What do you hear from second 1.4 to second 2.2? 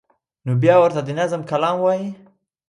کلام وایی